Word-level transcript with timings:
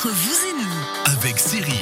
entre 0.00 0.14
vous 0.14 0.48
et 0.48 0.62
nous. 0.62 1.12
avec 1.12 1.38
Cyril. 1.38 1.74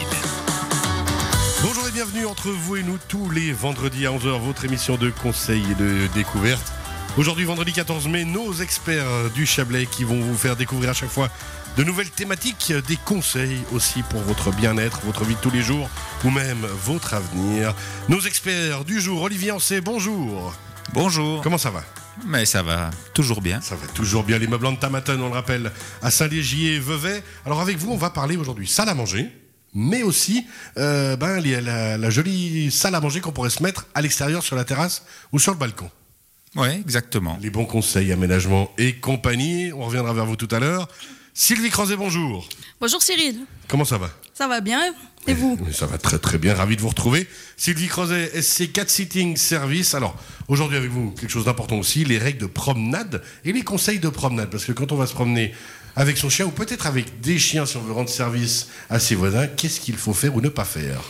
Bonjour 1.62 1.86
et 1.86 1.92
bienvenue 1.92 2.26
entre 2.26 2.50
vous 2.50 2.75
et 2.75 2.83
nous 2.83 2.98
tous 3.06 3.30
les 3.30 3.52
vendredis 3.52 4.07
à 4.07 4.10
11h, 4.10 4.41
votre 4.41 4.64
émission 4.64 4.96
de 4.96 5.10
conseils 5.10 5.64
et 5.71 5.75
de 5.76 6.08
découverte. 6.14 6.73
Aujourd'hui, 7.17 7.44
vendredi 7.44 7.73
14 7.73 8.09
mai, 8.09 8.25
nos 8.25 8.52
experts 8.54 9.30
du 9.36 9.46
Chablais 9.46 9.86
qui 9.86 10.02
vont 10.02 10.20
vous 10.20 10.36
faire 10.36 10.57
découvrir 10.57 10.91
à 10.91 10.95
chaque 10.95 11.11
fois 11.11 11.29
de 11.77 11.85
nouvelles 11.85 12.11
thématiques, 12.11 12.73
des 12.89 12.96
conseils 12.96 13.61
aussi 13.73 14.03
pour 14.03 14.23
votre 14.23 14.50
bien-être, 14.50 15.00
votre 15.05 15.25
vie 15.25 15.37
de 15.37 15.41
tous 15.41 15.53
les 15.53 15.62
jours 15.62 15.89
ou 16.25 16.30
même 16.30 16.66
votre 16.85 17.14
avenir. 17.14 17.73
Nos 18.09 18.21
experts 18.21 18.85
du 18.85 19.00
jour, 19.00 19.23
Olivier 19.23 19.53
Ancet, 19.53 19.80
bonjour. 19.80 20.55
Bonjour. 20.93 21.41
Comment 21.43 21.59
ça 21.59 21.71
va? 21.71 21.85
Mais 22.27 22.45
ça 22.45 22.62
va 22.62 22.91
toujours 23.14 23.41
bien. 23.41 23.61
Ça 23.61 23.77
va 23.77 23.87
toujours 23.89 24.25
bien, 24.25 24.39
les 24.39 24.46
meubles 24.46 24.67
en 24.67 24.77
Tamaton, 24.77 25.21
on 25.21 25.29
le 25.29 25.35
rappelle, 25.35 25.73
à 26.03 26.11
Saint-Légier 26.11 26.75
et 26.77 26.79
Vevey. 26.79 27.22
Alors 27.46 27.61
avec 27.61 27.77
vous, 27.79 27.91
on 27.91 27.96
va 27.96 28.11
parler 28.11 28.36
aujourd'hui 28.36 28.67
salle 28.67 28.89
à 28.89 28.94
manger, 28.94 29.29
mais 29.75 30.03
aussi 30.03 30.46
euh, 30.77 31.17
ben, 31.17 31.41
la, 31.41 31.96
la 31.96 32.10
jolie 32.10 32.70
salle 32.70 32.94
à 32.94 33.00
manger 33.00 33.20
qu'on 33.20 33.32
pourrait 33.32 33.50
se 33.50 33.62
mettre 33.62 33.86
à 33.94 34.02
l'extérieur 34.02 34.42
sur 34.42 34.56
la 34.56 34.64
terrasse 34.64 35.04
ou 35.32 35.38
sur 35.38 35.52
le 35.52 35.58
balcon. 35.58 35.91
Oui, 36.56 36.68
exactement. 36.68 37.38
Les 37.41 37.50
bons 37.50 37.66
conseils, 37.66 38.10
aménagement 38.10 38.70
et 38.78 38.94
compagnie, 38.94 39.72
on 39.72 39.84
reviendra 39.84 40.12
vers 40.12 40.27
vous 40.27 40.36
tout 40.36 40.48
à 40.50 40.58
l'heure. 40.58 40.88
Sylvie 41.41 41.70
Crozet, 41.70 41.95
bonjour. 41.95 42.48
Bonjour 42.80 43.01
Cyril, 43.01 43.38
Comment 43.69 43.84
ça 43.84 43.97
va? 43.97 44.10
Ça 44.34 44.48
va 44.48 44.60
bien 44.60 44.92
Et 45.28 45.34
vous? 45.34 45.56
Ça 45.73 45.87
va 45.87 45.97
très 45.97 46.19
très 46.19 46.37
bien, 46.37 46.52
ravi 46.52 46.74
de 46.74 46.80
vous 46.80 46.88
retrouver. 46.88 47.28
Sylvie 47.56 47.87
Crozet, 47.87 48.42
SC 48.42 48.73
4 48.73 48.91
Sitting 48.91 49.37
Service. 49.37 49.95
Alors, 49.95 50.16
aujourd'hui 50.48 50.77
avec 50.77 50.91
vous, 50.91 51.12
quelque 51.12 51.30
chose 51.30 51.45
d'important 51.45 51.77
aussi, 51.78 52.05
les 52.05 52.19
règles 52.19 52.41
de 52.41 52.47
promenade 52.47 53.23
et 53.45 53.52
les 53.52 53.62
conseils 53.62 54.01
de 54.01 54.09
promenade. 54.09 54.51
Parce 54.51 54.64
que 54.64 54.73
quand 54.73 54.91
on 54.91 54.97
va 54.97 55.06
se 55.06 55.14
promener 55.14 55.55
avec 55.95 56.19
son 56.19 56.28
chien, 56.28 56.45
ou 56.45 56.51
peut-être 56.51 56.88
avec 56.88 57.20
des 57.20 57.39
chiens 57.39 57.66
si 57.66 57.77
on 57.77 57.83
veut 57.83 57.92
rendre 57.92 58.11
service 58.11 58.66
à 58.91 58.98
ses 58.98 59.14
voisins, 59.14 59.47
qu'est-ce 59.47 59.78
qu'il 59.78 59.97
faut 59.97 60.14
faire 60.14 60.34
ou 60.34 60.41
ne 60.41 60.48
pas 60.48 60.64
faire? 60.64 61.00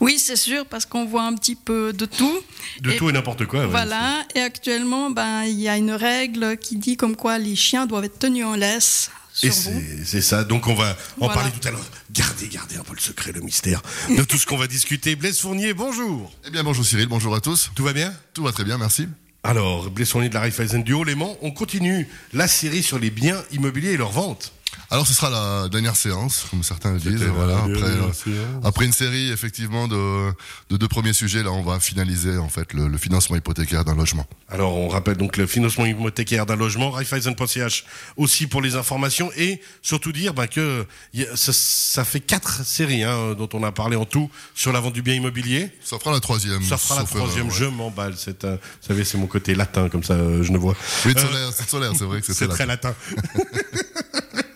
Oui, 0.00 0.18
c'est 0.18 0.34
sûr, 0.34 0.66
parce 0.66 0.84
qu'on 0.84 1.04
voit 1.06 1.22
un 1.22 1.36
petit 1.36 1.54
peu 1.54 1.92
de 1.92 2.06
tout. 2.06 2.40
De 2.80 2.90
Et 2.90 2.96
tout 2.96 3.08
et 3.08 3.12
n'importe 3.12 3.46
quoi. 3.46 3.60
ouais. 3.60 3.66
Voilà, 3.66 4.24
et 4.34 4.40
actuellement, 4.40 5.10
ben, 5.10 5.44
il 5.44 5.60
y 5.60 5.68
a 5.68 5.76
une 5.76 5.92
règle 5.92 6.56
qui 6.56 6.74
dit 6.74 6.96
comme 6.96 7.14
quoi 7.14 7.38
les 7.38 7.54
chiens 7.54 7.86
doivent 7.86 8.06
être 8.06 8.18
tenus 8.18 8.44
en 8.46 8.56
laisse 8.56 9.12
sur 9.38 9.52
vous. 9.72 9.82
c'est 10.04 10.20
ça, 10.22 10.44
donc 10.44 10.66
on 10.66 10.74
va 10.74 10.90
en 11.20 11.26
Voilà. 11.26 11.34
parler 11.34 11.50
tout 11.52 11.66
à 11.68 11.70
l'heure. 11.70 11.84
Gardez, 12.12 12.48
gardez 12.48 12.76
un 12.76 12.82
peu 12.82 12.94
le 12.94 13.00
secret, 13.00 13.32
le 13.32 13.40
mystère 13.40 13.82
de 14.08 14.22
tout 14.24 14.38
ce 14.38 14.46
qu'on 14.46 14.56
va 14.56 14.66
discuter. 14.66 15.14
Blaise 15.16 15.38
Fournier, 15.40 15.74
bonjour. 15.74 16.32
Eh 16.46 16.50
bien 16.50 16.64
bonjour 16.64 16.84
Cyril, 16.84 17.06
bonjour 17.06 17.34
à 17.34 17.40
tous. 17.40 17.70
Tout 17.74 17.84
va 17.84 17.92
bien? 17.92 18.12
Tout 18.34 18.42
va 18.44 18.52
très 18.52 18.64
bien, 18.64 18.78
merci. 18.78 19.08
Alors, 19.42 19.90
Blaise 19.90 20.10
Fournier 20.10 20.28
de 20.28 20.34
la 20.34 20.40
Raiffeisen 20.40 20.82
du 20.82 20.92
Haut-Léman, 20.92 21.36
on 21.42 21.52
continue 21.52 22.08
la 22.32 22.48
série 22.48 22.82
sur 22.82 22.98
les 22.98 23.10
biens 23.10 23.40
immobiliers 23.52 23.92
et 23.92 23.96
leur 23.96 24.10
vente. 24.10 24.52
Alors 24.90 25.06
ce 25.06 25.12
sera 25.14 25.30
la 25.30 25.68
dernière 25.68 25.96
séance, 25.96 26.46
comme 26.50 26.62
certains 26.62 26.92
le 26.92 26.98
disent. 27.00 27.22
Voilà, 27.24 27.58
après, 27.58 27.70
euh, 27.72 28.12
séance. 28.12 28.64
après 28.64 28.84
une 28.84 28.92
série 28.92 29.30
effectivement 29.32 29.88
de, 29.88 30.30
de 30.70 30.76
deux 30.76 30.86
premiers 30.88 31.12
sujets, 31.12 31.42
là 31.42 31.50
on 31.50 31.62
va 31.62 31.80
finaliser 31.80 32.38
en 32.38 32.48
fait 32.48 32.72
le, 32.72 32.86
le 32.88 32.98
financement 32.98 33.36
hypothécaire 33.36 33.84
d'un 33.84 33.94
logement. 33.96 34.26
Alors, 34.48 34.76
on 34.76 34.88
rappelle 34.88 35.16
donc 35.16 35.36
le 35.38 35.46
financement 35.48 35.86
hypothécaire 35.86 36.46
d'un 36.46 36.54
logement, 36.56 36.90
Raiffeisen.ch 36.92 37.84
aussi 38.16 38.46
pour 38.46 38.62
les 38.62 38.76
informations 38.76 39.30
et 39.36 39.60
surtout 39.82 40.12
dire 40.12 40.34
ben, 40.34 40.46
que 40.46 40.86
a- 41.16 41.36
ça, 41.36 41.52
ça 41.52 42.04
fait 42.04 42.20
quatre 42.20 42.64
séries 42.64 43.02
hein, 43.02 43.34
dont 43.36 43.48
on 43.54 43.64
a 43.64 43.72
parlé 43.72 43.96
en 43.96 44.04
tout 44.04 44.30
sur 44.54 44.72
la 44.72 44.78
vente 44.80 44.92
du 44.92 45.02
bien 45.02 45.14
immobilier. 45.14 45.70
Ça 45.84 45.98
fera 45.98 46.12
la 46.12 46.20
troisième. 46.20 46.62
Ça 46.62 46.76
fera 46.78 47.00
la 47.00 47.04
troisième, 47.06 47.48
ouais. 47.48 47.54
je 47.54 47.64
m'emballe. 47.64 48.14
C'est 48.16 48.44
un- 48.44 48.52
vous 48.54 48.86
savez, 48.86 49.04
c'est 49.04 49.18
mon 49.18 49.26
côté 49.26 49.54
latin, 49.56 49.88
comme 49.88 50.04
ça, 50.04 50.14
euh, 50.14 50.44
je 50.44 50.52
ne 50.52 50.58
vois. 50.58 50.76
Oui, 51.04 51.12
de 51.14 51.18
Euh, 51.18 51.22
solaire, 51.26 51.48
c'est 51.52 51.64
de 51.64 51.70
solaire, 51.70 51.92
c'est 51.98 52.04
vrai 52.04 52.20
que 52.22 52.32
C'est 52.32 52.46
très 52.48 52.66
là. 52.66 52.74
latin. 52.74 52.94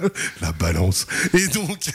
La 0.41 0.53
balance. 0.53 1.07
Et 1.35 1.49
donc, 1.49 1.91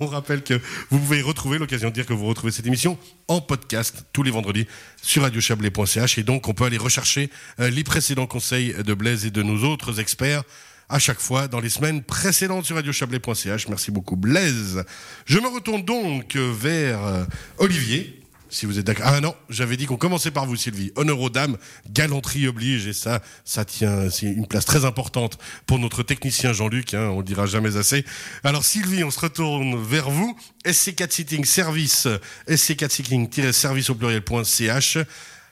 on, 0.00 0.06
rappelle 0.06 0.42
que 0.42 0.54
vous 0.90 0.98
pouvez 0.98 1.22
retrouver 1.22 1.58
l'occasion 1.58 1.88
de 1.88 1.94
dire 1.94 2.06
que 2.06 2.12
vous 2.12 2.26
retrouvez 2.26 2.52
cette 2.52 2.66
émission 2.66 2.98
en 3.28 3.40
podcast 3.40 4.04
tous 4.12 4.22
les 4.22 4.30
vendredis 4.30 4.66
sur 5.02 5.22
radiochablais.ch. 5.22 6.18
Et 6.18 6.22
donc, 6.22 6.48
on 6.48 6.54
peut 6.54 6.64
aller 6.64 6.78
rechercher 6.78 7.30
euh, 7.60 7.70
les 7.70 7.84
précédents 7.84 8.26
conseils 8.26 8.74
de 8.74 8.94
Blaise 8.94 9.26
et 9.26 9.30
de 9.30 9.42
nos 9.42 9.64
autres 9.64 10.00
experts 10.00 10.42
à 10.88 10.98
chaque 10.98 11.20
fois 11.20 11.48
dans 11.48 11.60
les 11.60 11.68
semaines 11.68 12.02
précédentes 12.02 12.64
sur 12.64 12.76
radiochablais.ch. 12.76 13.68
Merci 13.68 13.90
beaucoup, 13.90 14.16
Blaise. 14.16 14.84
Je 15.26 15.38
me 15.38 15.48
retourne 15.48 15.82
donc 15.82 16.36
euh, 16.36 16.52
vers 16.52 17.04
euh, 17.04 17.24
Olivier. 17.58 18.17
Si 18.50 18.66
vous 18.66 18.78
êtes 18.78 18.86
d'accord. 18.86 19.06
Ah 19.06 19.20
non, 19.20 19.34
j'avais 19.50 19.76
dit 19.76 19.86
qu'on 19.86 19.96
commençait 19.96 20.30
par 20.30 20.46
vous, 20.46 20.56
Sylvie. 20.56 20.92
Honneur 20.96 21.20
aux 21.20 21.30
dames, 21.30 21.58
galanterie 21.90 22.48
oblige, 22.48 22.86
et 22.86 22.92
ça, 22.92 23.20
ça 23.44 23.64
tient, 23.64 24.10
c'est 24.10 24.26
une 24.26 24.46
place 24.46 24.64
très 24.64 24.84
importante 24.84 25.38
pour 25.66 25.78
notre 25.78 26.02
technicien 26.02 26.52
Jean-Luc, 26.52 26.94
hein, 26.94 27.10
on 27.12 27.22
dira 27.22 27.46
jamais 27.46 27.76
assez. 27.76 28.04
Alors 28.44 28.64
Sylvie, 28.64 29.04
on 29.04 29.10
se 29.10 29.20
retourne 29.20 29.82
vers 29.82 30.10
vous. 30.10 30.36
SC4 30.64 31.10
Sitting 31.10 31.44
Service, 31.44 32.08
SC4 32.48 32.90
Sitting-service 32.90 33.90
au 33.90 33.94
pluriel.ch. 33.94 34.98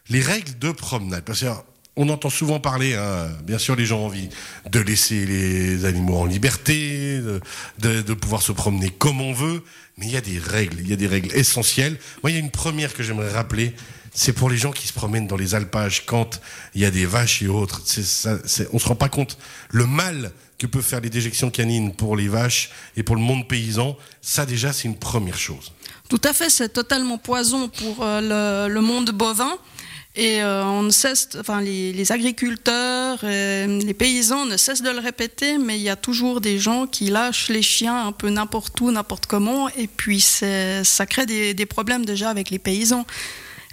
Les 0.09 0.21
règles 0.21 0.59
de 0.59 0.71
promenade. 0.71 1.25
Parce 1.25 1.45
on 1.97 2.09
entend 2.11 2.31
souvent 2.31 2.61
parler, 2.61 2.95
hein, 2.95 3.29
bien 3.45 3.59
sûr, 3.59 3.75
les 3.77 3.87
gens 3.87 4.01
ont 4.01 4.07
envie 4.07 4.29
de 4.71 4.81
laisser 4.81 5.25
les 5.25 5.85
animaux 5.87 6.19
en 6.19 6.27
liberté, 6.27 7.19
de, 7.79 8.03
de- 8.03 8.15
pouvoir 8.15 8.43
se 8.43 8.53
promener 8.53 8.91
comme 8.91 9.21
on 9.21 9.33
veut, 9.33 9.63
mais 9.97 10.07
il 10.07 10.13
y 10.13 10.17
a 10.17 10.21
des 10.21 10.39
règles, 10.39 10.77
il 10.81 10.89
y 10.89 10.93
a 10.93 10.97
des 10.97 11.07
règles 11.07 11.35
essentielles. 11.35 11.99
Moi, 12.23 12.31
il 12.31 12.35
y 12.35 12.37
a 12.37 12.41
une 12.41 12.51
première 12.51 12.93
que 12.93 13.03
j'aimerais 13.03 13.31
rappeler, 13.33 13.75
c'est 14.13 14.33
pour 14.33 14.51
les 14.51 14.57
gens 14.59 14.73
qui 14.73 14.87
se 14.87 14.93
promènent 14.93 15.27
dans 15.27 15.37
les 15.37 15.55
alpages 15.55 16.05
quand 16.07 16.41
il 16.75 16.81
y 16.83 16.85
a 16.85 16.91
des 16.91 17.07
vaches 17.07 17.43
et 17.43 17.49
autres. 17.49 17.81
C'est 17.85 18.05
ça, 18.05 18.39
on 18.73 18.79
se 18.79 18.89
rend 18.89 18.95
pas 18.95 19.09
compte 19.09 19.39
le 19.71 19.87
mal 19.87 20.33
que 20.59 20.67
peuvent 20.67 20.83
faire 20.83 21.01
les 21.03 21.11
déjections 21.11 21.51
canines 21.51 21.95
pour 21.95 22.17
les 22.17 22.29
vaches 22.29 22.71
et 22.97 23.03
pour 23.03 23.15
le 23.17 23.21
monde 23.23 23.47
paysan. 23.47 23.95
Ça, 24.23 24.47
déjà, 24.47 24.73
c'est 24.73 24.89
une 24.89 24.97
première 24.97 25.39
chose. 25.39 25.73
Tout 26.09 26.21
à 26.25 26.33
fait, 26.33 26.49
c'est 26.51 26.71
totalement 26.71 27.19
poison 27.19 27.69
pour 27.69 28.03
euh, 28.03 28.67
le, 28.69 28.73
le 28.73 28.81
monde 28.81 29.11
bovin. 29.11 29.53
Et 30.19 30.43
euh, 30.43 30.65
on 30.65 30.83
ne 30.83 30.91
cesse, 30.91 31.29
enfin, 31.39 31.61
les, 31.61 31.93
les 31.93 32.11
agriculteurs, 32.13 33.23
et 33.23 33.67
les 33.67 33.95
paysans 33.95 34.47
ne 34.47 34.57
cessent 34.57 34.83
de 34.83 34.91
le 34.91 35.01
répéter, 35.01 35.59
mais 35.59 35.79
il 35.79 35.83
y 35.83 35.91
a 35.91 35.97
toujours 35.97 36.41
des 36.41 36.59
gens 36.59 36.87
qui 36.87 37.11
lâchent 37.11 37.51
les 37.51 37.61
chiens 37.63 38.07
un 38.07 38.13
peu 38.13 38.31
n'importe 38.31 38.81
où, 38.81 38.91
n'importe 38.91 39.27
comment, 39.27 39.69
et 39.69 39.87
puis 39.87 40.21
ça 40.21 41.07
crée 41.07 41.27
des, 41.27 41.53
des 41.53 41.67
problèmes 41.67 42.07
déjà 42.07 42.31
avec 42.31 42.49
les 42.51 42.59
paysans. 42.59 43.05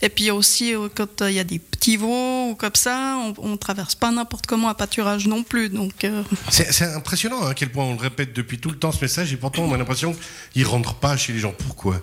Et 0.03 0.09
puis 0.09 0.29
aussi, 0.31 0.75
euh, 0.75 0.89
quand 0.93 1.21
euh, 1.21 1.31
il 1.31 1.37
y 1.37 1.39
a 1.39 1.45
des 1.45 1.59
petits 1.59 1.95
veaux 1.95 2.49
ou 2.49 2.55
comme 2.55 2.75
ça, 2.75 3.17
on 3.37 3.47
ne 3.47 3.55
traverse 3.55 3.95
pas 3.95 4.11
n'importe 4.11 4.45
comment 4.45 4.67
un 4.67 4.73
pâturage 4.73 5.27
non 5.27 5.43
plus. 5.43 5.69
Donc, 5.69 6.03
euh, 6.03 6.23
C'est 6.49 6.83
impressionnant 6.83 7.41
hein, 7.41 7.51
à 7.51 7.53
quel 7.53 7.71
point 7.71 7.85
on 7.85 7.93
le 7.93 8.01
répète 8.01 8.33
depuis 8.33 8.59
tout 8.59 8.69
le 8.69 8.77
temps 8.77 8.91
ce 8.91 8.99
message 8.99 9.31
et 9.31 9.37
pourtant 9.37 9.63
on 9.63 9.73
a 9.73 9.77
l'impression 9.77 10.13
qu'il 10.51 10.65
rentre 10.67 10.95
pas 10.95 11.15
chez 11.15 11.31
les 11.31 11.39
gens. 11.39 11.53
Pourquoi? 11.57 12.01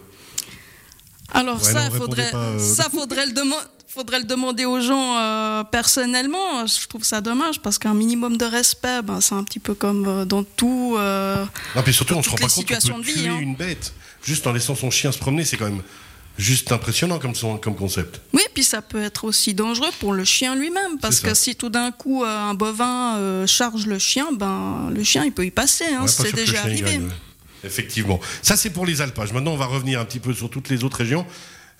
Alors 1.32 1.62
Ouais, 1.62 1.72
ça, 1.72 1.90
non, 1.90 1.94
faudrait, 1.94 2.30
pas, 2.30 2.38
euh. 2.38 2.58
ça 2.58 2.88
faudrait 2.88 3.26
le 3.26 3.32
demander. 3.32 3.66
Faudrait 3.92 4.20
le 4.20 4.24
demander 4.24 4.64
aux 4.64 4.80
gens 4.80 5.16
euh, 5.18 5.64
personnellement. 5.64 6.64
Je 6.66 6.86
trouve 6.86 7.02
ça 7.02 7.20
dommage 7.20 7.60
parce 7.60 7.76
qu'un 7.78 7.92
minimum 7.94 8.36
de 8.36 8.44
respect, 8.44 9.02
ben, 9.02 9.20
c'est 9.20 9.34
un 9.34 9.42
petit 9.42 9.58
peu 9.58 9.74
comme 9.74 10.06
euh, 10.06 10.24
dans 10.24 10.44
tout. 10.44 10.94
euh, 10.96 11.44
Non, 11.74 11.82
puis 11.82 11.92
surtout 11.92 12.14
on 12.14 12.22
se 12.22 12.30
rend 12.30 12.36
pas 12.36 12.46
compte 12.46 12.66
qu'on 12.66 12.74
peut 12.74 13.00
de 13.00 13.06
vie, 13.06 13.12
tuer 13.14 13.28
hein. 13.28 13.38
une 13.40 13.56
bête 13.56 13.92
juste 14.24 14.46
en 14.46 14.52
laissant 14.52 14.76
son 14.76 14.90
chien 14.92 15.10
se 15.10 15.18
promener. 15.18 15.44
C'est 15.44 15.56
quand 15.56 15.64
même 15.64 15.82
juste 16.38 16.70
impressionnant 16.70 17.18
comme, 17.18 17.34
son, 17.34 17.58
comme 17.58 17.74
concept. 17.74 18.20
Oui, 18.32 18.42
puis 18.54 18.62
ça 18.62 18.80
peut 18.80 19.02
être 19.02 19.24
aussi 19.24 19.54
dangereux 19.54 19.90
pour 19.98 20.12
le 20.12 20.24
chien 20.24 20.54
lui-même 20.54 20.98
parce 21.02 21.18
que 21.18 21.34
si 21.34 21.56
tout 21.56 21.68
d'un 21.68 21.90
coup 21.90 22.22
euh, 22.24 22.28
un 22.28 22.54
bovin 22.54 23.16
euh, 23.16 23.46
charge 23.48 23.86
le 23.86 23.98
chien, 23.98 24.28
ben 24.32 24.88
le 24.94 25.02
chien 25.02 25.24
il 25.24 25.32
peut 25.32 25.44
y 25.44 25.50
passer. 25.50 25.86
Hein, 25.92 26.02
Ouais, 26.02 26.08
c'est 26.08 26.32
déjà 26.32 26.60
arrivé. 26.60 26.82
gagne, 26.92 27.02
ouais. 27.06 27.14
Effectivement. 27.64 28.20
Ça 28.40 28.56
c'est 28.56 28.70
pour 28.70 28.86
les 28.86 29.00
alpages. 29.00 29.32
Maintenant 29.32 29.50
on 29.50 29.56
va 29.56 29.66
revenir 29.66 29.98
un 29.98 30.04
petit 30.04 30.20
peu 30.20 30.32
sur 30.32 30.48
toutes 30.48 30.68
les 30.68 30.84
autres 30.84 30.98
régions. 30.98 31.26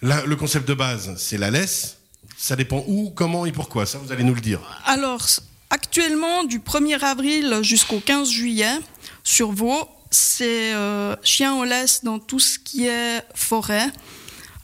Là, 0.03 0.25
le 0.27 0.35
concept 0.35 0.67
de 0.67 0.75
base, 0.75 1.15
c'est 1.19 1.39
la 1.39 1.51
laisse. 1.51 1.99
Ça 2.37 2.57
dépend 2.57 2.85
où, 2.87 3.11
comment 3.15 3.47
et 3.47 3.53
pourquoi. 3.53 3.87
Ça 3.87 3.99
vous 3.99 4.13
allez 4.13 4.25
nous 4.25 4.35
le 4.35 4.41
dire. 4.41 4.61
Alors, 4.87 5.25
actuellement, 5.69 6.45
du 6.45 6.59
1er 6.59 7.03
avril 7.05 7.59
jusqu'au 7.63 8.01
15 8.01 8.31
juillet, 8.31 8.79
sur 9.25 9.53
Vaud, 9.53 9.89
c'est 10.11 10.75
euh, 10.75 11.15
chien 11.23 11.53
en 11.53 11.65
laisse 11.65 12.03
dans 12.05 12.19
tout 12.19 12.41
ce 12.41 12.59
qui 12.59 12.87
est 12.87 13.23
forêt, 13.35 13.91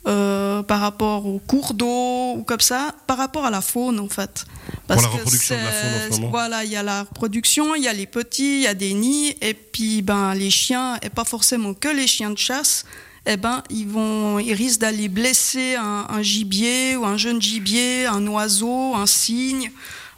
euh, 0.07 0.63
par 0.63 0.79
rapport 0.79 1.25
aux 1.25 1.39
cours 1.39 1.73
d'eau 1.73 2.35
ou 2.37 2.43
comme 2.43 2.61
ça, 2.61 2.95
par 3.07 3.17
rapport 3.17 3.45
à 3.45 3.51
la 3.51 3.59
faune 3.59 3.99
en 3.99 4.07
fait. 4.07 4.45
Pour 4.87 5.01
la 5.01 5.07
reproduction 5.07 5.55
de 5.55 5.61
la 5.61 5.71
faune 5.71 5.89
en 5.89 6.15
ce 6.15 6.21
moment. 6.21 6.31
Voilà, 6.31 6.63
il 6.63 6.71
y 6.71 6.77
a 6.77 6.83
la 6.83 7.01
reproduction, 7.01 7.75
il 7.75 7.83
y 7.83 7.89
a 7.89 7.93
les 7.93 8.05
petits, 8.05 8.59
il 8.59 8.63
y 8.63 8.67
a 8.67 8.73
des 8.73 8.93
nids, 8.93 9.35
et 9.41 9.53
puis 9.53 10.01
ben, 10.01 10.33
les 10.33 10.49
chiens, 10.49 10.97
et 11.01 11.09
pas 11.09 11.25
forcément 11.25 11.73
que 11.73 11.89
les 11.89 12.07
chiens 12.07 12.29
de 12.29 12.37
chasse, 12.37 12.85
eh 13.27 13.37
ben, 13.37 13.61
ils, 13.69 13.87
vont, 13.87 14.39
ils 14.39 14.53
risquent 14.53 14.81
d'aller 14.81 15.09
blesser 15.09 15.75
un, 15.75 16.07
un 16.09 16.21
gibier 16.21 16.95
ou 16.95 17.05
un 17.05 17.17
jeune 17.17 17.41
gibier, 17.41 18.05
un 18.05 18.25
oiseau, 18.27 18.95
un 18.95 19.05
cygne, 19.05 19.71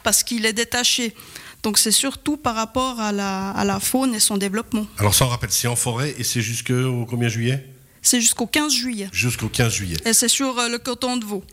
parce 0.03 0.23
qu'il 0.23 0.45
est 0.45 0.53
détaché. 0.53 1.15
Donc 1.63 1.77
c'est 1.77 1.91
surtout 1.91 2.37
par 2.37 2.55
rapport 2.55 2.99
à 2.99 3.11
la, 3.11 3.49
à 3.51 3.65
la 3.65 3.79
faune 3.79 4.15
et 4.15 4.19
son 4.19 4.37
développement. 4.37 4.85
Alors 4.97 5.13
ça 5.13 5.25
on 5.25 5.29
rappelle, 5.29 5.51
c'est 5.51 5.67
en 5.67 5.75
forêt 5.75 6.15
et 6.17 6.23
c'est 6.23 6.41
jusqu'au 6.41 7.05
combien 7.09 7.27
juillet? 7.27 7.65
C'est 8.01 8.21
jusqu'au 8.21 8.45
15 8.45 8.71
juillet. 8.71 9.09
Jusqu'au 9.11 9.49
15 9.49 9.73
juillet. 9.73 9.97
Et 10.05 10.13
c'est 10.13 10.29
sur 10.29 10.57
euh, 10.57 10.69
le 10.69 10.77
canton 10.77 11.17
de 11.17 11.25
Vaud. 11.25 11.43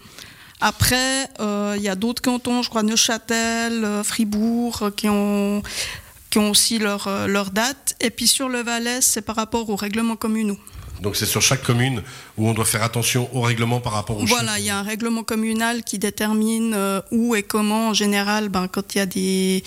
Après, 0.60 1.28
euh, 1.40 1.74
il 1.76 1.82
y 1.82 1.88
a 1.88 1.96
d'autres 1.96 2.22
cantons, 2.22 2.62
je 2.62 2.70
crois 2.70 2.82
Neuchâtel, 2.82 3.84
euh, 3.84 4.04
Fribourg, 4.04 4.90
qui 4.96 5.08
ont, 5.08 5.62
qui 6.30 6.38
ont 6.38 6.50
aussi 6.50 6.78
leur, 6.78 7.26
leur 7.26 7.50
date. 7.50 7.96
Et 8.00 8.10
puis 8.10 8.28
sur 8.28 8.48
le 8.48 8.62
Valais, 8.62 9.00
c'est 9.00 9.22
par 9.22 9.36
rapport 9.36 9.68
aux 9.68 9.76
règlements 9.76 10.16
communaux. 10.16 10.58
Donc 11.00 11.16
c'est 11.16 11.26
sur 11.26 11.42
chaque 11.42 11.62
commune 11.62 12.02
où 12.36 12.48
on 12.48 12.54
doit 12.54 12.64
faire 12.64 12.82
attention 12.82 13.28
au 13.34 13.40
règlement 13.42 13.80
par 13.80 13.92
rapport 13.92 14.18
aux 14.18 14.24
Voilà, 14.26 14.58
il 14.58 14.64
y 14.64 14.70
a 14.70 14.78
un 14.78 14.82
règlement 14.82 15.22
communal 15.22 15.82
qui 15.82 15.98
détermine 15.98 16.74
euh, 16.74 17.00
où 17.10 17.34
et 17.34 17.42
comment, 17.42 17.88
en 17.88 17.94
général, 17.94 18.48
ben, 18.48 18.68
quand 18.68 18.94
il 18.94 18.98
y 18.98 19.00
a 19.00 19.06
des 19.06 19.62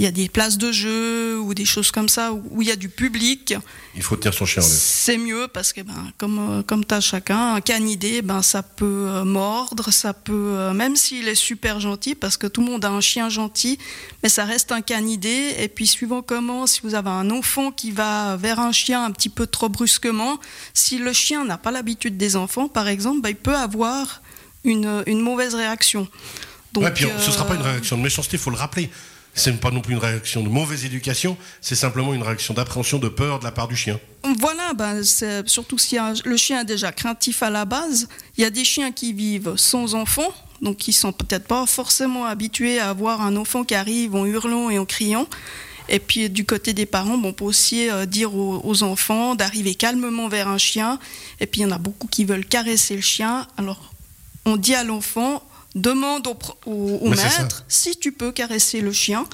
il 0.00 0.04
y 0.04 0.06
a 0.06 0.12
des 0.12 0.30
places 0.30 0.56
de 0.56 0.72
jeu 0.72 1.38
ou 1.38 1.52
des 1.52 1.66
choses 1.66 1.90
comme 1.90 2.08
ça 2.08 2.32
où 2.32 2.62
il 2.62 2.68
y 2.68 2.70
a 2.70 2.76
du 2.76 2.88
public. 2.88 3.54
Il 3.94 4.02
faut 4.02 4.16
tenir 4.16 4.32
son 4.32 4.46
chien 4.46 4.62
en. 4.62 4.66
C'est 4.66 5.18
mieux 5.18 5.46
parce 5.46 5.74
que 5.74 5.82
ben, 5.82 6.10
comme, 6.16 6.38
euh, 6.38 6.62
comme 6.62 6.86
tu 6.86 6.94
as 6.94 7.02
chacun, 7.02 7.56
un 7.56 7.60
canidé, 7.60 8.22
ben, 8.22 8.40
ça 8.40 8.62
peut 8.62 8.86
euh, 8.86 9.24
mordre, 9.24 9.92
ça 9.92 10.14
peut, 10.14 10.32
euh, 10.56 10.72
même 10.72 10.96
s'il 10.96 11.28
est 11.28 11.34
super 11.34 11.80
gentil, 11.80 12.14
parce 12.14 12.38
que 12.38 12.46
tout 12.46 12.62
le 12.62 12.68
monde 12.68 12.82
a 12.86 12.88
un 12.88 13.02
chien 13.02 13.28
gentil, 13.28 13.78
mais 14.22 14.30
ça 14.30 14.46
reste 14.46 14.72
un 14.72 14.80
canidé. 14.80 15.54
Et 15.58 15.68
puis 15.68 15.86
suivant 15.86 16.22
comment, 16.22 16.66
si 16.66 16.80
vous 16.82 16.94
avez 16.94 17.10
un 17.10 17.30
enfant 17.30 17.70
qui 17.70 17.90
va 17.90 18.38
vers 18.38 18.58
un 18.58 18.72
chien 18.72 19.04
un 19.04 19.10
petit 19.10 19.28
peu 19.28 19.46
trop 19.46 19.68
brusquement, 19.68 20.40
si 20.72 20.96
le 20.96 21.12
chien 21.12 21.44
n'a 21.44 21.58
pas 21.58 21.72
l'habitude 21.72 22.16
des 22.16 22.36
enfants, 22.36 22.68
par 22.68 22.88
exemple, 22.88 23.20
ben, 23.20 23.28
il 23.28 23.36
peut 23.36 23.54
avoir 23.54 24.22
une, 24.64 25.02
une 25.04 25.20
mauvaise 25.20 25.54
réaction. 25.54 26.08
Donc, 26.72 26.84
ouais, 26.84 26.90
puis 26.90 27.04
ce 27.18 27.26
ne 27.26 27.32
sera 27.32 27.46
pas 27.46 27.56
une 27.56 27.60
réaction 27.60 27.98
de 27.98 28.02
méchanceté, 28.02 28.38
il 28.38 28.40
faut 28.40 28.48
le 28.48 28.56
rappeler 28.56 28.88
c'est 29.34 29.58
pas 29.60 29.70
non 29.70 29.80
plus 29.80 29.94
une 29.94 30.00
réaction 30.00 30.42
de 30.42 30.48
mauvaise 30.48 30.84
éducation, 30.84 31.36
c'est 31.60 31.74
simplement 31.74 32.12
une 32.14 32.22
réaction 32.22 32.54
d'appréhension, 32.54 32.98
de 32.98 33.08
peur 33.08 33.38
de 33.38 33.44
la 33.44 33.52
part 33.52 33.68
du 33.68 33.76
chien. 33.76 33.98
Voilà, 34.38 34.74
ben 34.74 35.02
surtout 35.46 35.78
si 35.78 35.96
le 36.24 36.36
chien 36.36 36.60
est 36.60 36.64
déjà 36.64 36.92
craintif 36.92 37.42
à 37.42 37.50
la 37.50 37.64
base. 37.64 38.08
Il 38.36 38.42
y 38.42 38.44
a 38.44 38.50
des 38.50 38.64
chiens 38.64 38.92
qui 38.92 39.12
vivent 39.12 39.54
sans 39.56 39.94
enfants, 39.94 40.32
donc 40.60 40.76
qui 40.76 40.92
sont 40.92 41.12
peut-être 41.12 41.46
pas 41.46 41.64
forcément 41.66 42.26
habitués 42.26 42.78
à 42.78 42.90
avoir 42.90 43.22
un 43.22 43.36
enfant 43.36 43.64
qui 43.64 43.74
arrive 43.74 44.14
en 44.14 44.26
hurlant 44.26 44.70
et 44.70 44.78
en 44.78 44.84
criant. 44.84 45.26
Et 45.88 45.98
puis 45.98 46.30
du 46.30 46.44
côté 46.44 46.72
des 46.72 46.86
parents, 46.86 47.18
bon, 47.18 47.30
on 47.30 47.32
peut 47.32 47.44
aussi 47.44 47.90
euh, 47.90 48.06
dire 48.06 48.34
aux, 48.34 48.82
enfants 48.84 49.34
d'arriver 49.34 49.74
calmement 49.74 50.28
vers 50.28 50.48
un 50.48 50.58
chien. 50.58 50.98
Et 51.40 51.46
puis 51.46 51.62
il 51.62 51.64
y 51.64 51.66
en 51.66 51.72
a 51.72 51.78
beaucoup 51.78 52.06
qui 52.06 52.24
veulent 52.24 52.46
caresser 52.46 52.94
le 52.94 53.02
chien. 53.02 53.46
Alors 53.56 53.92
on 54.44 54.56
dit 54.56 54.74
à 54.74 54.84
l'enfant, 54.84 55.42
demande 55.74 56.26
au, 56.66 57.08
maître 57.08 57.64
si 57.68 57.96
tu 57.96 58.12
peux 58.12 58.32
caresser 58.32 58.80
le 58.80 58.92
chien. 58.92 59.26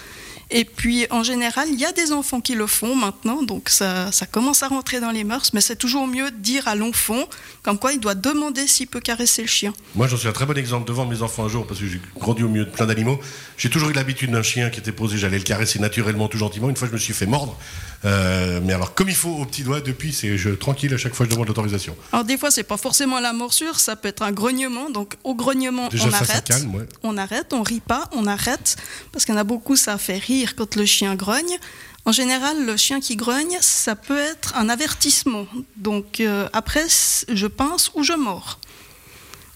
Et 0.51 0.65
puis, 0.65 1.07
en 1.11 1.25
général, 1.25 1.69
il 1.73 1.79
y 1.81 1.85
a 1.85 1.91
des 1.91 2.13
enfants 2.13 2.41
qui 2.41 2.55
le 2.55 2.69
font 2.69 2.95
maintenant, 2.95 3.43
donc 3.43 3.69
ça, 3.69 4.13
ça 4.13 4.27
commence 4.27 4.63
à 4.63 4.69
rentrer 4.69 5.01
dans 5.01 5.11
les 5.11 5.25
mœurs, 5.25 5.53
mais 5.53 5.61
c'est 5.61 5.75
toujours 5.75 6.07
mieux 6.07 6.31
de 6.31 6.37
dire 6.37 6.69
à 6.69 6.77
l'enfant, 6.77 7.25
comme 7.65 7.81
quoi 7.81 7.93
il 7.93 7.99
doit 7.99 8.15
demander 8.15 8.69
s'il 8.69 8.87
peut 8.87 9.01
caresser 9.01 9.43
le 9.43 9.49
chien. 9.49 9.75
Moi, 9.97 10.07
j'en 10.07 10.17
suis 10.17 10.29
un 10.29 10.33
très 10.33 10.47
bon 10.47 10.57
exemple 10.57 10.87
devant 10.87 11.05
mes 11.05 11.21
enfants 11.23 11.45
un 11.45 11.49
jour, 11.49 11.67
parce 11.67 11.81
que 11.81 11.87
j'ai 11.87 12.01
grandi 12.15 12.45
au 12.45 12.49
milieu 12.49 12.65
de 12.65 12.71
plein 12.71 12.87
d'animaux. 12.87 13.19
J'ai 13.59 13.71
toujours 13.71 13.91
eu 13.91 13.93
l'habitude 13.93 14.31
d'un 14.31 14.45
chien 14.45 14.71
qui 14.71 14.79
était 14.79 14.93
posé, 14.93 15.19
j'allais 15.19 15.39
le 15.39 15.45
caresser 15.45 15.81
naturellement, 15.81 16.29
tout 16.29 16.39
gentiment. 16.39 16.71
Une 16.71 16.77
fois, 16.77 16.87
je 16.87 16.93
me 16.93 16.99
suis 16.99 17.15
fait 17.15 17.27
mordre. 17.27 17.59
Euh, 18.05 18.61
mais 18.63 18.73
alors, 18.73 18.95
comme 18.95 19.09
il 19.09 19.17
faut 19.17 19.31
au 19.31 19.47
petit 19.47 19.65
doigt, 19.65 19.81
depuis, 19.81 20.13
c'est 20.13 20.39
je, 20.39 20.51
tranquille 20.51 20.95
à 20.95 20.99
chaque 20.99 21.15
fois 21.15 21.27
je 21.27 21.31
demande 21.31 21.49
l'autorisation. 21.49 21.97
Alors, 22.13 22.25
des 22.25 22.39
fois, 22.39 22.53
c'est 22.53 22.63
pas 22.63 22.77
forcément 22.77 23.19
la 23.19 23.33
morsure, 23.33 23.81
ça 23.81 23.97
peut 23.97 24.07
être 24.07 24.23
un 24.23 24.31
grognement. 24.31 24.91
Donc, 24.91 25.15
au 25.25 25.35
grognement, 25.35 25.89
on 25.93 26.13
arrête. 26.13 26.53
On 27.03 27.17
arrête, 27.17 27.53
on 27.53 27.63
rit 27.63 27.81
pas, 27.81 28.09
on 28.13 28.27
arrête. 28.29 28.77
Parce 29.11 29.25
qu'il 29.25 29.35
y 29.35 29.37
en 29.37 29.41
a 29.41 29.45
beaucoup, 29.45 29.75
ça 29.75 29.99
fait 29.99 30.19
rire 30.19 30.36
quand 30.45 30.77
le 30.77 30.85
chien 30.85 31.15
grogne. 31.15 31.57
En 32.05 32.13
général, 32.13 32.65
le 32.65 32.77
chien 32.77 33.01
qui 33.01 33.17
grogne, 33.17 33.59
ça 33.61 33.97
peut 33.97 34.19
être 34.19 34.55
un 34.57 34.69
avertissement. 34.69 35.47
Donc, 35.77 36.21
euh, 36.21 36.49
après, 36.53 36.87
je 37.29 37.47
pince 37.47 37.91
ou 37.95 38.05
je 38.05 38.13
mords. 38.13 38.61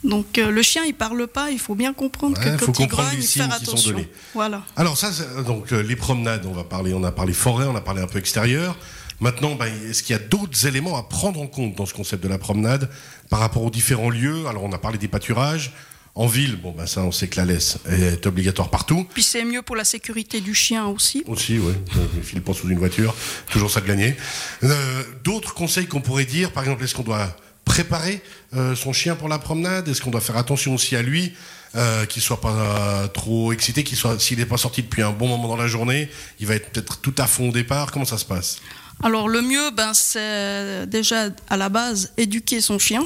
Donc 0.02 0.38
euh, 0.38 0.50
le 0.50 0.62
chien 0.62 0.82
il 0.86 0.94
parle 0.94 1.26
pas, 1.26 1.50
il 1.50 1.58
faut 1.58 1.74
bien 1.74 1.92
comprendre 1.92 2.40
que 2.40 2.64
quand 2.64 2.78
il 2.78 2.86
grogne, 2.86 3.18
il 3.18 3.22
faire 3.22 3.52
attention. 3.52 4.02
Voilà. 4.34 4.62
Alors 4.76 4.96
ça, 4.96 5.10
donc 5.42 5.72
euh, 5.72 5.82
les 5.82 5.96
promenades, 5.96 6.46
on 6.46 6.52
va 6.52 6.64
parler, 6.64 6.94
on 6.94 7.04
a 7.04 7.12
parlé 7.12 7.34
forêt, 7.34 7.66
on 7.66 7.76
a 7.76 7.80
parlé 7.82 8.00
un 8.00 8.06
peu 8.06 8.18
extérieur. 8.18 8.76
Maintenant, 9.20 9.54
ben, 9.56 9.70
est-ce 9.90 10.02
qu'il 10.02 10.16
y 10.16 10.18
a 10.18 10.22
d'autres 10.22 10.66
éléments 10.66 10.96
à 10.96 11.02
prendre 11.02 11.38
en 11.42 11.46
compte 11.46 11.74
dans 11.74 11.84
ce 11.84 11.92
concept 11.92 12.22
de 12.22 12.28
la 12.28 12.38
promenade 12.38 12.88
par 13.28 13.40
rapport 13.40 13.62
aux 13.62 13.70
différents 13.70 14.08
lieux? 14.08 14.46
Alors 14.46 14.64
on 14.64 14.72
a 14.72 14.78
parlé 14.78 14.96
des 14.96 15.08
pâturages. 15.08 15.72
En 16.14 16.26
ville, 16.26 16.56
bon 16.56 16.72
ben 16.72 16.86
ça 16.86 17.02
on 17.02 17.12
sait 17.12 17.28
que 17.28 17.36
la 17.36 17.44
laisse 17.44 17.78
est 17.88 18.26
obligatoire 18.26 18.68
partout. 18.68 19.06
Puis 19.14 19.22
c'est 19.22 19.44
mieux 19.44 19.62
pour 19.62 19.76
la 19.76 19.84
sécurité 19.84 20.40
du 20.40 20.54
chien 20.54 20.86
aussi. 20.86 21.22
Aussi, 21.26 21.58
oui. 21.58 21.72
Il 22.16 22.22
file 22.22 22.42
pas 22.42 22.52
sous 22.52 22.68
une 22.68 22.78
voiture, 22.78 23.14
toujours 23.50 23.70
ça 23.70 23.80
de 23.80 23.86
gagner. 23.86 24.16
Euh, 24.64 25.02
d'autres 25.22 25.54
conseils 25.54 25.86
qu'on 25.86 26.00
pourrait 26.00 26.24
dire, 26.24 26.50
par 26.52 26.64
exemple, 26.64 26.82
est-ce 26.82 26.94
qu'on 26.94 27.04
doit 27.04 27.34
préparer 27.64 28.20
euh, 28.54 28.74
son 28.74 28.92
chien 28.92 29.14
pour 29.14 29.28
la 29.28 29.38
promenade? 29.38 29.88
Est-ce 29.88 30.00
qu'on 30.00 30.10
doit 30.10 30.20
faire 30.20 30.36
attention 30.36 30.74
aussi 30.74 30.96
à 30.96 31.02
lui 31.02 31.32
euh, 31.76 32.04
qu'il 32.06 32.20
soit 32.20 32.40
pas 32.40 33.06
trop 33.14 33.52
excité, 33.52 33.84
qu'il 33.84 33.96
soit, 33.96 34.18
s'il 34.18 34.38
n'est 34.40 34.46
pas 34.46 34.56
sorti 34.56 34.82
depuis 34.82 35.02
un 35.02 35.12
bon 35.12 35.28
moment 35.28 35.46
dans 35.46 35.56
la 35.56 35.68
journée, 35.68 36.10
il 36.40 36.46
va 36.48 36.56
être 36.56 36.70
peut-être 36.70 37.00
tout 37.00 37.14
à 37.18 37.28
fond 37.28 37.50
au 37.50 37.52
départ? 37.52 37.92
Comment 37.92 38.04
ça 38.04 38.18
se 38.18 38.24
passe? 38.24 38.58
Alors 39.02 39.28
le 39.28 39.40
mieux, 39.40 39.70
ben, 39.70 39.94
c'est 39.94 40.86
déjà 40.86 41.28
à 41.48 41.56
la 41.56 41.68
base 41.68 42.12
éduquer 42.16 42.60
son 42.60 42.80
chien. 42.80 43.04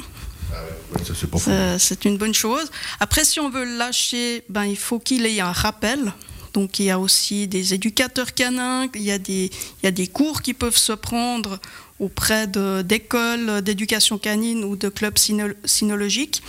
Ah 1.48 1.78
c'est 1.78 2.04
une 2.04 2.16
bonne 2.16 2.34
chose. 2.34 2.70
Après, 3.00 3.24
si 3.24 3.40
on 3.40 3.50
veut 3.50 3.64
lâcher, 3.64 4.44
ben, 4.48 4.64
il 4.64 4.76
faut 4.76 4.98
qu'il 4.98 5.26
ait 5.26 5.40
un 5.40 5.52
rappel. 5.52 6.12
Donc 6.52 6.78
il 6.78 6.86
y 6.86 6.90
a 6.90 7.00
aussi 7.00 7.48
des 7.48 7.74
éducateurs 7.74 8.32
canins, 8.32 8.86
il 8.94 9.02
y 9.02 9.10
a 9.10 9.18
des, 9.18 9.50
il 9.82 9.84
y 9.84 9.86
a 9.88 9.90
des 9.90 10.06
cours 10.06 10.40
qui 10.40 10.54
peuvent 10.54 10.76
se 10.76 10.92
prendre 10.92 11.58
auprès 11.98 12.46
d'écoles 12.46 13.62
d'éducation 13.62 14.18
canine 14.18 14.64
ou 14.64 14.76
de 14.76 14.88
clubs 14.88 15.18
cynologiques. 15.64 16.42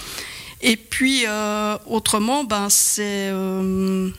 Et 0.61 0.77
puis, 0.77 1.25
euh, 1.27 1.77
autrement, 1.85 2.43
ben, 2.43 2.69
c'est... 2.69 3.29
Euh, 3.31 4.09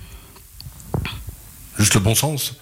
Juste 1.79 1.95
le 1.95 2.01
bon 2.01 2.15
sens 2.15 2.55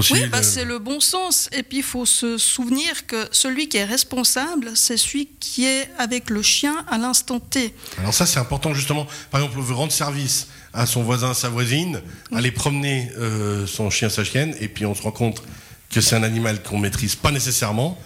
aussi, 0.00 0.14
oui, 0.14 0.26
ben, 0.26 0.42
c'est 0.42 0.64
le 0.64 0.78
bon 0.78 1.00
sens. 1.00 1.48
Et 1.52 1.62
puis, 1.62 1.78
il 1.78 1.82
faut 1.82 2.06
se 2.06 2.38
souvenir 2.38 3.06
que 3.06 3.28
celui 3.30 3.68
qui 3.68 3.76
est 3.76 3.84
responsable, 3.84 4.72
c'est 4.74 4.96
celui 4.96 5.28
qui 5.38 5.66
est 5.66 5.88
avec 5.98 6.30
le 6.30 6.42
chien 6.42 6.84
à 6.88 6.98
l'instant 6.98 7.40
T. 7.40 7.74
Alors 7.98 8.12
ça, 8.12 8.26
c'est 8.26 8.40
important, 8.40 8.74
justement. 8.74 9.06
Par 9.30 9.40
exemple, 9.40 9.58
on 9.58 9.62
veut 9.62 9.74
rendre 9.74 9.92
service 9.92 10.48
à 10.72 10.86
son 10.86 11.02
voisin, 11.02 11.30
à 11.30 11.34
sa 11.34 11.48
voisine, 11.48 12.00
aller 12.34 12.50
promener 12.50 13.10
euh, 13.18 13.66
son 13.66 13.90
chien, 13.90 14.08
sa 14.08 14.24
chienne, 14.24 14.54
et 14.60 14.68
puis 14.68 14.86
on 14.86 14.94
se 14.94 15.02
rend 15.02 15.12
compte 15.12 15.42
que 15.90 16.00
c'est 16.00 16.16
un 16.16 16.22
animal 16.22 16.62
qu'on 16.62 16.78
maîtrise 16.78 17.16
pas 17.16 17.32
nécessairement, 17.32 17.98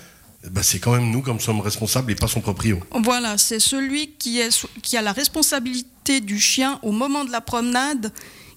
bah 0.51 0.63
c'est 0.63 0.79
quand 0.79 0.93
même 0.93 1.11
nous 1.11 1.23
comme 1.23 1.41
sommes 1.41 1.61
responsables 1.61 2.11
et 2.13 2.15
pas 2.15 2.29
son 2.29 2.41
proprio. 2.41 2.81
Voilà, 3.03 3.39
c'est 3.39 3.61
celui 3.61 4.11
qui, 4.19 4.41
est, 4.41 4.67
qui 4.83 4.97
a 4.97 5.03
la 5.03 5.13
responsabilité 5.13 6.21
du 6.21 6.39
chien 6.39 6.79
au 6.83 6.93
moment 6.93 7.25
de 7.25 7.31
la 7.31 7.41
promenade 7.41 8.13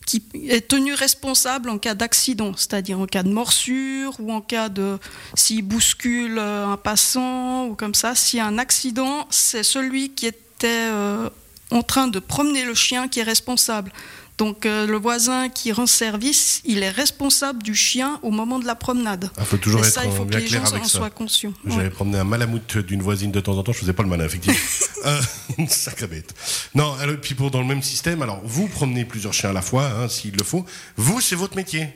qui 0.07 0.23
est 0.47 0.69
tenu 0.69 0.93
responsable 0.93 1.69
en 1.69 1.77
cas 1.77 1.93
d'accident, 1.93 2.53
c'est-à-dire 2.55 2.97
en 2.97 3.05
cas 3.05 3.23
de 3.23 3.29
morsure 3.29 4.15
ou 4.19 4.31
en 4.31 4.39
cas 4.39 4.69
de 4.69 4.97
s'il 5.35 5.63
bouscule 5.63 6.39
euh, 6.39 6.65
un 6.65 6.77
passant 6.77 7.65
ou 7.67 7.75
comme 7.75 7.93
ça. 7.93 8.15
S'il 8.15 8.39
y 8.39 8.41
a 8.41 8.45
un 8.45 8.57
accident, 8.57 9.27
c'est 9.29 9.63
celui 9.63 10.11
qui 10.11 10.25
était 10.25 10.87
euh, 10.89 11.29
en 11.71 11.83
train 11.83 12.07
de 12.07 12.19
promener 12.19 12.63
le 12.63 12.73
chien 12.73 13.09
qui 13.09 13.19
est 13.19 13.23
responsable. 13.23 13.91
Donc 14.37 14.65
euh, 14.67 14.85
le 14.85 14.97
voisin 14.97 15.49
qui 15.49 15.71
rend 15.71 15.87
service, 15.87 16.61
il 16.63 16.83
est 16.83 16.91
responsable 16.91 17.63
du 17.63 17.73
chien 17.73 18.19
au 18.21 18.29
moment 18.29 18.59
de 18.59 18.65
la 18.65 18.75
promenade. 18.75 19.31
Il 19.39 19.45
faut 19.45 19.57
toujours 19.57 19.83
Et 19.83 19.87
être 19.87 19.93
ça, 19.93 20.05
il 20.05 20.11
faut 20.11 20.25
que 20.25 20.29
bien 20.29 20.39
les 20.39 20.45
clair 20.45 20.65
gens 20.65 20.77
en 20.77 20.83
soient 20.83 21.09
conscients. 21.09 21.53
J'avais 21.65 21.83
Ouais. 21.85 21.89
promené 21.89 22.19
un 22.19 22.23
malamute 22.23 22.77
d'une 22.77 23.01
voisine 23.01 23.31
de 23.31 23.39
temps 23.39 23.57
en 23.57 23.63
temps, 23.63 23.71
je 23.73 23.79
faisais 23.79 23.93
pas 23.93 24.03
le 24.03 24.09
malin, 24.09 24.25
effectivement. 24.25 24.57
euh, 25.05 25.19
sacré 25.67 26.05
bête. 26.07 26.35
Non, 26.75 26.93
alors, 26.99 27.17
puis 27.19 27.33
pour 27.33 27.49
dans 27.49 27.61
le 27.61 27.67
même 27.67 27.81
système, 27.81 28.21
alors 28.21 28.39
vous 28.43 28.67
promenez 28.67 29.05
plusieurs 29.05 29.33
chiens 29.33 29.49
à 29.49 29.53
la 29.53 29.63
fois, 29.63 29.85
hein, 29.87 30.07
s'il 30.07 30.35
le 30.35 30.43
faut. 30.43 30.65
Vous, 30.97 31.19
c'est 31.19 31.35
votre 31.35 31.55
métier. 31.55 31.87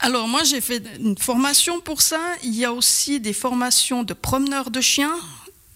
Alors 0.00 0.26
moi 0.26 0.42
j'ai 0.42 0.60
fait 0.60 0.82
une 0.98 1.16
formation 1.16 1.80
pour 1.80 2.02
ça. 2.02 2.18
Il 2.42 2.54
y 2.54 2.64
a 2.64 2.72
aussi 2.72 3.20
des 3.20 3.32
formations 3.32 4.02
de 4.02 4.12
promeneurs 4.12 4.70
de 4.70 4.80
chiens. 4.80 5.14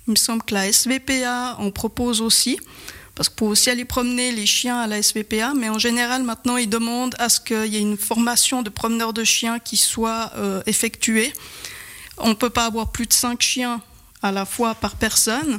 Il 0.08 0.12
me 0.12 0.16
semble 0.16 0.42
que 0.42 0.54
la 0.54 0.72
SVPA 0.72 1.56
en 1.58 1.70
propose 1.70 2.22
aussi. 2.22 2.58
Parce 3.14 3.28
qu'il 3.28 3.38
faut 3.38 3.46
aussi 3.46 3.68
aller 3.68 3.84
promener 3.84 4.30
les 4.30 4.46
chiens 4.46 4.78
à 4.78 4.86
la 4.86 5.02
SVPA, 5.02 5.52
mais 5.52 5.68
en 5.68 5.78
général 5.78 6.22
maintenant 6.22 6.56
ils 6.56 6.68
demandent 6.68 7.16
à 7.18 7.28
ce 7.28 7.40
qu'il 7.40 7.66
y 7.66 7.76
ait 7.76 7.80
une 7.80 7.96
formation 7.96 8.62
de 8.62 8.70
promeneurs 8.70 9.12
de 9.12 9.24
chiens 9.24 9.58
qui 9.58 9.76
soit 9.76 10.30
euh, 10.36 10.62
effectuée. 10.66 11.32
On 12.18 12.28
ne 12.28 12.34
peut 12.34 12.48
pas 12.48 12.66
avoir 12.66 12.92
plus 12.92 13.06
de 13.06 13.12
5 13.12 13.40
chiens 13.42 13.82
à 14.22 14.30
la 14.30 14.44
fois 14.44 14.76
par 14.76 14.94
personne. 14.94 15.58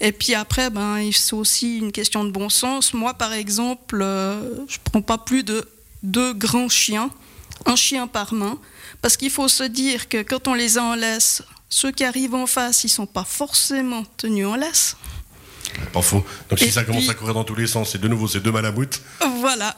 Et 0.00 0.10
puis 0.10 0.34
après, 0.34 0.68
ben, 0.68 1.08
c'est 1.12 1.34
aussi 1.34 1.78
une 1.78 1.92
question 1.92 2.24
de 2.24 2.30
bon 2.30 2.48
sens. 2.48 2.92
Moi, 2.92 3.14
par 3.14 3.32
exemple, 3.32 4.00
euh, 4.02 4.66
je 4.68 4.78
prends 4.82 5.00
pas 5.00 5.16
plus 5.16 5.44
de 5.44 5.66
deux 6.02 6.34
grands 6.34 6.68
chiens, 6.68 7.10
un 7.66 7.76
chien 7.76 8.08
par 8.08 8.34
main, 8.34 8.58
parce 9.00 9.16
qu'il 9.16 9.30
faut 9.30 9.48
se 9.48 9.62
dire 9.62 10.08
que 10.08 10.22
quand 10.22 10.48
on 10.48 10.54
les 10.54 10.76
a 10.76 10.82
en 10.82 10.96
laisse, 10.96 11.42
ceux 11.68 11.90
qui 11.92 12.04
arrivent 12.04 12.34
en 12.34 12.46
face, 12.46 12.84
ils 12.84 12.88
sont 12.88 13.06
pas 13.06 13.24
forcément 13.24 14.04
tenus 14.16 14.46
en 14.46 14.54
laisse. 14.56 14.96
Pas 15.92 16.00
faux. 16.02 16.24
Donc 16.48 16.58
si 16.58 16.66
Et 16.66 16.70
ça 16.70 16.84
commence 16.84 17.02
puis- 17.02 17.10
à 17.10 17.14
courir 17.14 17.34
dans 17.34 17.44
tous 17.44 17.54
les 17.56 17.66
sens, 17.66 17.90
c'est 17.92 18.00
de 18.00 18.08
nouveau 18.08 18.28
ces 18.28 18.40
deux 18.40 18.52
malamutes. 18.52 19.00
Voilà. 19.40 19.76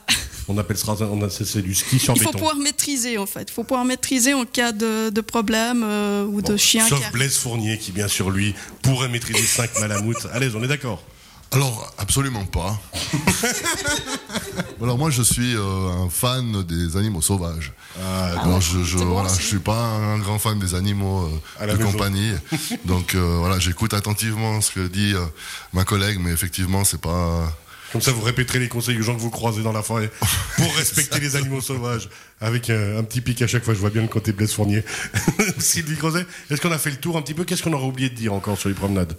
On 0.50 0.56
appelle 0.56 0.78
ça, 0.78 0.92
on 1.00 1.22
a, 1.22 1.28
c'est 1.30 1.60
du 1.60 1.74
ski 1.74 1.98
sur 1.98 2.14
Il 2.14 2.20
faut 2.22 2.26
béton. 2.28 2.38
pouvoir 2.38 2.56
maîtriser 2.56 3.18
en 3.18 3.26
fait. 3.26 3.46
Il 3.48 3.52
faut 3.52 3.64
pouvoir 3.64 3.84
maîtriser 3.84 4.32
en 4.34 4.44
cas 4.46 4.72
de, 4.72 5.10
de 5.10 5.20
problème 5.20 5.82
euh, 5.84 6.24
ou 6.24 6.40
de 6.40 6.56
chien 6.56 6.86
Sauf. 6.88 7.10
Blaise 7.12 7.36
Fournier 7.36 7.78
qui, 7.78 7.92
bien 7.92 8.08
sûr, 8.08 8.30
lui, 8.30 8.54
pourrait 8.82 9.08
maîtriser 9.08 9.42
5 9.42 9.78
malamoutes. 9.80 10.26
Allez, 10.32 10.50
on 10.54 10.62
est 10.62 10.68
d'accord. 10.68 11.02
Alors, 11.50 11.92
absolument 11.98 12.44
pas. 12.44 12.78
Alors 14.82 14.98
moi, 14.98 15.10
je 15.10 15.22
suis 15.22 15.54
euh, 15.56 15.88
un 15.88 16.10
fan 16.10 16.62
des 16.64 16.96
animaux 16.96 17.22
sauvages. 17.22 17.72
Ah, 18.02 18.42
Alors, 18.42 18.60
je, 18.60 18.82
je, 18.84 18.98
C'est 18.98 19.04
bon 19.04 19.12
voilà, 19.12 19.30
aussi. 19.30 19.40
je 19.42 19.46
suis 19.46 19.58
pas 19.58 19.82
un 19.82 20.18
grand 20.18 20.38
fan 20.38 20.58
des 20.58 20.74
animaux 20.74 21.24
euh, 21.24 21.62
À 21.62 21.66
la 21.66 21.76
de 21.76 21.82
compagnie. 21.84 22.32
Donc 22.84 23.14
euh, 23.14 23.36
voilà, 23.38 23.58
j'écoute 23.58 23.94
attentivement 23.94 24.60
ce 24.60 24.70
que 24.72 24.86
dit 24.86 25.14
euh, 25.14 25.24
ma 25.72 25.84
collègue, 25.84 26.18
mais 26.20 26.30
effectivement, 26.32 26.84
c'est 26.84 27.00
pas. 27.00 27.50
Comme 27.92 28.02
ça, 28.02 28.12
vous 28.12 28.20
répéterez 28.20 28.58
les 28.58 28.68
conseils 28.68 28.98
aux 28.98 29.02
gens 29.02 29.14
que 29.14 29.20
vous 29.20 29.30
croisez 29.30 29.62
dans 29.62 29.72
la 29.72 29.82
forêt 29.82 30.10
pour 30.56 30.76
respecter 30.76 31.18
les 31.20 31.36
animaux 31.36 31.62
sauvages. 31.62 32.10
Avec 32.42 32.68
un, 32.68 32.98
un 32.98 33.02
petit 33.02 33.22
pic 33.22 33.40
à 33.40 33.46
chaque 33.46 33.64
fois, 33.64 33.72
je 33.72 33.78
vois 33.80 33.88
bien 33.90 34.02
le 34.02 34.08
côté 34.08 34.32
Blaise 34.32 34.52
Fournier. 34.52 34.84
Sylvie 35.58 35.96
Crozet, 35.96 36.26
est-ce 36.50 36.60
qu'on 36.60 36.70
a 36.72 36.76
fait 36.78 36.90
le 36.90 36.96
tour 36.98 37.16
un 37.16 37.22
petit 37.22 37.32
peu? 37.32 37.44
Qu'est-ce 37.44 37.62
qu'on 37.62 37.72
aurait 37.72 37.86
oublié 37.86 38.10
de 38.10 38.14
dire 38.14 38.34
encore 38.34 38.58
sur 38.58 38.68
les 38.68 38.74
promenades? 38.74 39.14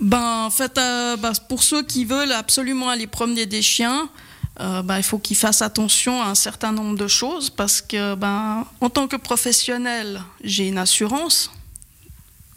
Ben, 0.00 0.44
en 0.46 0.50
fait, 0.50 0.78
euh, 0.78 1.16
ben, 1.16 1.32
pour 1.48 1.62
ceux 1.62 1.82
qui 1.82 2.04
veulent 2.04 2.32
absolument 2.32 2.88
aller 2.88 3.06
promener 3.06 3.46
des 3.46 3.62
chiens, 3.62 4.08
euh, 4.60 4.82
ben, 4.82 4.96
il 4.96 5.02
faut 5.02 5.18
qu'ils 5.18 5.36
fassent 5.36 5.62
attention 5.62 6.22
à 6.22 6.26
un 6.26 6.34
certain 6.34 6.72
nombre 6.72 6.96
de 6.96 7.06
choses 7.06 7.50
parce 7.50 7.80
que, 7.82 8.14
ben, 8.14 8.64
en 8.80 8.90
tant 8.90 9.06
que 9.06 9.16
professionnel, 9.16 10.22
j'ai 10.42 10.68
une 10.68 10.78
assurance 10.78 11.50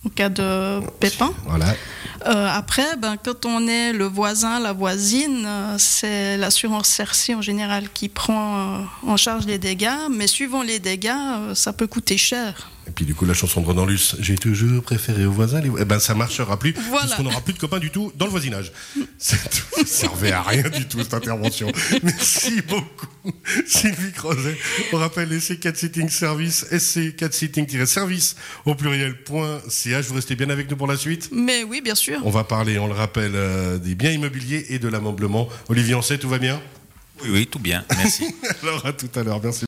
en 0.06 0.10
cas 0.10 0.30
de 0.30 0.82
pépin. 1.00 1.32
Voilà. 1.46 1.74
Euh, 2.26 2.48
après, 2.52 2.96
ben, 2.98 3.18
quand 3.18 3.46
on 3.46 3.68
est 3.68 3.92
le 3.92 4.06
voisin, 4.06 4.60
la 4.60 4.72
voisine, 4.74 5.48
c'est 5.78 6.38
l'assurance 6.38 6.88
CERCI 6.88 7.36
en 7.36 7.42
général 7.42 7.90
qui 7.92 8.10
prend 8.10 8.86
en 9.06 9.18
charge 9.18 9.46
les 9.46 9.58
dégâts, 9.58 10.10
mais 10.10 10.28
suivant 10.28 10.64
les 10.64 10.80
dégâts, 10.80 11.54
ça 11.54 11.74
peut 11.74 11.88
coûter 11.88 12.18
cher. 12.18 12.70
Et 12.88 12.92
puis 12.92 13.06
du 13.06 13.16
coup, 13.16 13.26
la 13.26 13.34
chanson 13.34 13.62
de 13.62 13.66
Renan 13.66 13.86
Luce, 13.86 14.16
j'ai 14.20 14.36
toujours 14.36 14.84
préféré 14.84 15.26
aux 15.26 15.32
voisins. 15.32 15.60
Les... 15.60 15.72
Eh 15.80 15.86
ben, 15.86 16.00
ça 16.00 16.14
marchera 16.14 16.58
plus, 16.60 16.74
Voilà. 16.90 17.06
puisqu'on 17.06 17.24
n'aura 17.24 17.42
plus 17.42 17.54
de 17.54 17.58
copains 17.60 17.80
du 17.80 17.90
tout 17.90 18.12
dans 18.16 18.26
le 18.26 18.32
voisinage. 18.32 18.72
Ça 19.18 19.38
servait 19.86 20.32
à 20.32 20.44
rien 20.44 20.70
du 20.70 20.86
tout 20.88 21.00
cette 21.00 21.14
intervention. 21.14 21.72
Merci 22.04 22.62
beaucoup, 22.68 23.08
Sylvie 23.66 24.12
Crozet. 24.12 24.58
On 24.94 24.98
rappelle 24.98 25.30
les 25.30 25.40
C4 25.40 25.76
Sitting 25.76 26.10
Service, 26.10 26.66
SC4 26.72 27.32
Sitting-service 27.32 28.36
au 28.66 28.76
pluriel.ch. 28.76 30.06
Vous 30.08 30.14
restez 30.16 30.36
bien 30.36 30.50
avec 30.50 30.70
nous 30.70 30.78
pour 30.78 30.88
la 30.88 30.98
suite 30.98 31.30
Mais 31.32 31.64
oui, 31.64 31.82
bien 31.82 31.96
sûr. 31.96 32.20
On 32.24 32.30
va 32.30 32.44
parler, 32.44 32.78
on 32.78 32.88
le 32.88 32.94
rappelle, 32.94 33.32
euh, 33.36 33.78
des 33.78 33.96
biens 33.96 34.12
immobiliers 34.12 34.66
et 34.70 34.80
de 34.80 34.88
l'ameublement. 34.88 35.48
Olivier 35.70 35.96
Ancet, 35.96 36.18
tout 36.18 36.30
va 36.30 36.38
bien? 36.38 36.62
Oui, 37.24 37.30
oui, 37.32 37.48
tout 37.48 37.60
bien. 37.60 37.86
Merci. 37.98 38.26
Alors 38.62 38.86
à 38.86 38.92
tout 38.92 39.10
à 39.16 39.24
l'heure, 39.24 39.40
merci. 39.42 39.64